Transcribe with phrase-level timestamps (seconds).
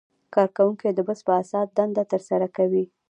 [0.33, 2.85] کارکوونکي د بست په اساس دنده ترسره کوي.